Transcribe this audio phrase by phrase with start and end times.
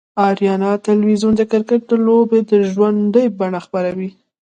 [0.27, 4.09] آریانا تلویزیون دکرکټ لوبې به ژوندۍ بڼه خپروي